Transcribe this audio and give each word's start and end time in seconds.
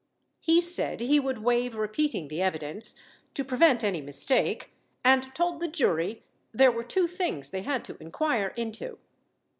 He 0.39 0.61
said, 0.61 0.99
he 0.99 1.19
would 1.19 1.43
waive 1.43 1.75
repeating 1.75 2.27
the 2.27 2.41
evidence, 2.41 2.95
to 3.35 3.43
prevent 3.45 3.83
any 3.83 4.01
mistake, 4.01 4.71
and 5.05 5.29
told 5.35 5.59
the 5.61 5.67
jury 5.67 6.23
there 6.51 6.71
were 6.71 6.83
two 6.83 7.05
things 7.05 7.51
they 7.51 7.61
had 7.61 7.85
to 7.85 7.97
inquire 8.01 8.47
into. 8.57 8.97